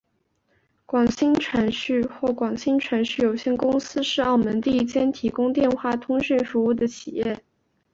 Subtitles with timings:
[0.87, 7.43] 广星传讯或广星传讯有限公司是澳门第一间提供电话通讯服务的企业。